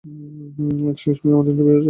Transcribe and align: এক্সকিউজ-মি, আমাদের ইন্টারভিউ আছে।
এক্সকিউজ-মি, 0.91 1.29
আমাদের 1.33 1.51
ইন্টারভিউ 1.51 1.69
আছে। 1.69 1.79